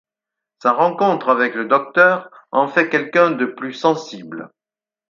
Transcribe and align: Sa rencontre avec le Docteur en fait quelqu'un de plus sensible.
Sa 0.63 0.71
rencontre 0.73 1.29
avec 1.29 1.53
le 1.53 1.65
Docteur 1.65 2.31
en 2.49 2.67
fait 2.67 2.89
quelqu'un 2.89 3.29
de 3.29 3.45
plus 3.45 3.73
sensible. 3.75 4.49